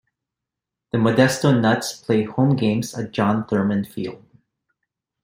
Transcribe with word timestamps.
The 0.91 0.97
Modesto 0.97 1.61
Nuts 1.61 1.93
play 1.95 2.23
home 2.23 2.55
games 2.55 2.95
at 2.97 3.11
John 3.11 3.45
Thurman 3.47 3.85
Field. 3.85 4.25